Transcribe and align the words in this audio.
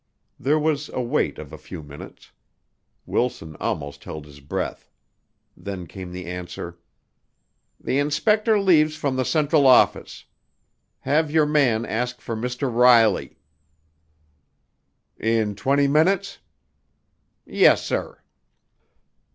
There 0.39 0.57
was 0.57 0.89
a 0.89 0.99
wait 0.99 1.37
of 1.37 1.53
a 1.53 1.59
few 1.59 1.83
minutes. 1.83 2.31
Wilson 3.05 3.55
almost 3.59 4.03
held 4.03 4.25
his 4.25 4.39
breath. 4.39 4.89
Then 5.55 5.85
came 5.85 6.11
the 6.11 6.25
answer: 6.25 6.79
"The 7.79 7.99
inspector 7.99 8.59
leaves 8.59 8.95
from 8.95 9.15
the 9.15 9.23
central 9.23 9.67
office. 9.67 10.25
Have 11.01 11.29
your 11.29 11.45
man 11.45 11.85
ask 11.85 12.19
for 12.19 12.35
Mr. 12.35 12.73
Riley." 12.73 13.37
"In 15.19 15.53
twenty 15.53 15.87
minutes?" 15.87 16.39
"Yes, 17.45 17.85
sir." 17.85 18.23